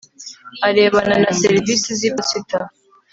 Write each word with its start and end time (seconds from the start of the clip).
arebana 0.67 1.15
na 1.23 1.31
serivisi 1.41 1.89
z 1.99 2.01
iposita 2.09 2.59